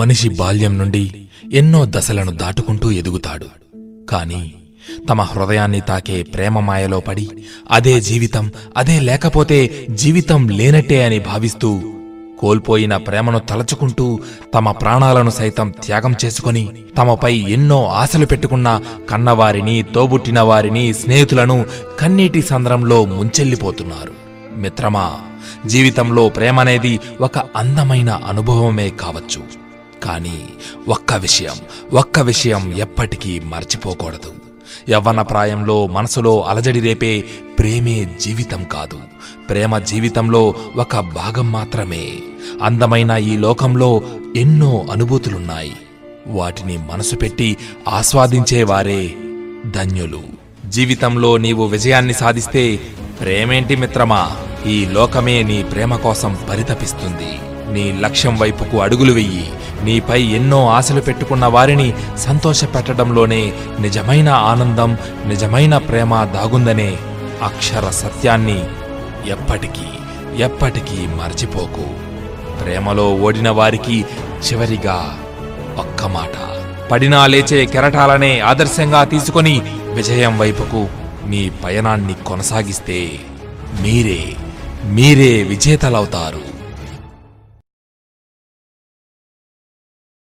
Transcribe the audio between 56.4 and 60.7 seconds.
పరితపిస్తుంది. నీ లక్ష్యం వైపుకు అడుగులు వెయ్యి నీపై ఎన్నో